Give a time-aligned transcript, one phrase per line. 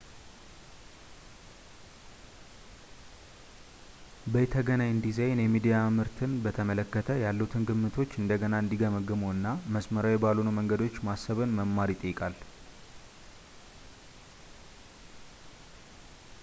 [4.33, 11.91] በይነተገናኝ ዲዛይን የሚዲያ ምርትን በተመለከተ ያለዎትን ግምቶች እንደገና እንዲገመግሙ እና መስመራዊ ባልሆኑ መንገዶች ማሰብን መማር
[11.95, 12.37] ይጠይቃል